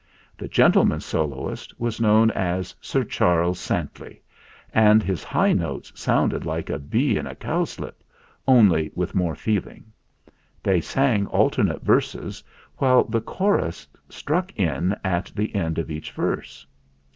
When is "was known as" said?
1.79-2.73